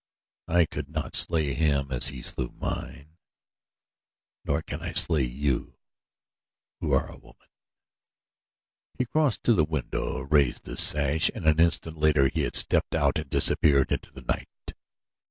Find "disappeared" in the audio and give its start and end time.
13.29-13.91